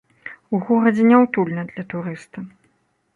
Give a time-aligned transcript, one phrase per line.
[0.57, 2.37] У горадзе няўтульна для турыста.